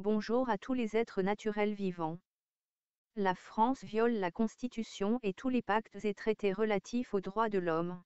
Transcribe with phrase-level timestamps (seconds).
[0.00, 2.20] Bonjour à tous les êtres naturels vivants.
[3.16, 7.58] La France viole la Constitution et tous les pactes et traités relatifs aux droits de
[7.58, 8.00] l'homme.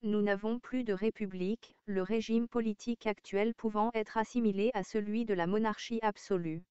[0.00, 5.34] Nous n'avons plus de république, le régime politique actuel pouvant être assimilé à celui de
[5.34, 6.64] la monarchie absolue.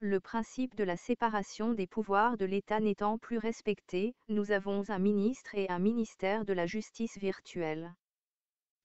[0.00, 4.98] Le principe de la séparation des pouvoirs de l'État n'étant plus respecté, nous avons un
[4.98, 7.94] ministre et un ministère de la justice virtuelle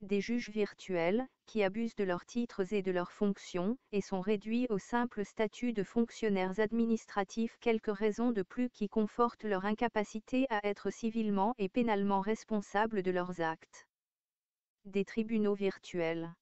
[0.06, 4.68] des juges virtuels, qui abusent de leurs titres et de leurs fonctions, et sont réduits
[4.70, 10.66] au simple statut de fonctionnaires administratifs quelques raisons de plus qui confortent leur incapacité à
[10.66, 13.88] être civilement et pénalement responsables de leurs actes.
[14.86, 16.34] Des tribunaux virtuels.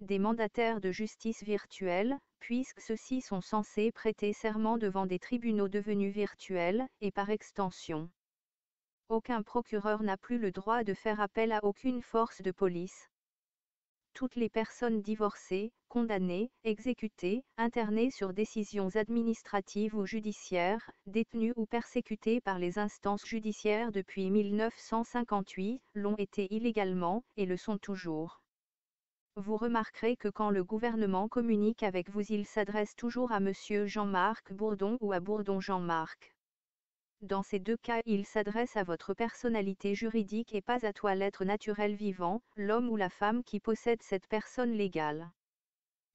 [0.00, 6.12] Des mandataires de justice virtuels, puisque ceux-ci sont censés prêter serment devant des tribunaux devenus
[6.12, 8.10] virtuels, et par extension
[9.08, 13.10] aucun procureur n'a plus le droit de faire appel à aucune force de police.
[14.14, 22.40] Toutes les personnes divorcées, condamnées, exécutées, internées sur décisions administratives ou judiciaires, détenues ou persécutées
[22.40, 28.40] par les instances judiciaires depuis 1958, l'ont été illégalement, et le sont toujours.
[29.36, 34.52] Vous remarquerez que quand le gouvernement communique avec vous il s'adresse toujours à Monsieur Jean-Marc
[34.52, 36.33] Bourdon ou à Bourdon Jean-Marc.
[37.24, 41.46] Dans ces deux cas, il s'adresse à votre personnalité juridique et pas à toi l'être
[41.46, 45.32] naturel vivant, l'homme ou la femme qui possède cette personne légale.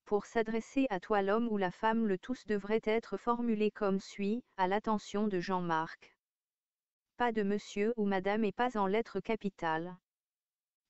[0.05, 4.43] Pour s'adresser à toi l'homme ou la femme, le tous devrait être formulé comme suit,
[4.55, 6.15] à l'attention de Jean-Marc.
[7.17, 9.97] Pas de monsieur ou madame et pas en lettres capitales.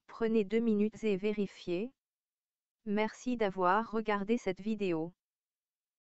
[0.08, 1.94] Prenez deux minutes et vérifiez.
[2.86, 5.14] Merci d'avoir regardé cette vidéo.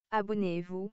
[0.09, 0.91] Abonnez-vous.